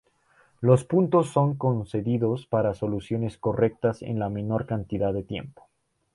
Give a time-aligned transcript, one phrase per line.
[0.61, 5.69] Los puntos son concedidos para soluciones correctas en la menor cantidad de tiempo.